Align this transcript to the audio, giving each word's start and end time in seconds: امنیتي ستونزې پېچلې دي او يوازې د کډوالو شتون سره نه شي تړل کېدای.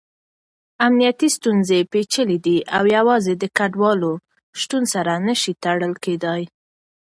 امنیتي 0.85 1.27
ستونزې 1.37 1.79
پېچلې 1.91 2.37
دي 2.45 2.57
او 2.77 2.83
يوازې 2.97 3.33
د 3.37 3.43
کډوالو 3.57 4.11
شتون 4.59 4.83
سره 4.93 5.13
نه 5.27 5.35
شي 5.41 5.53
تړل 5.63 5.93
کېدای. 6.03 6.43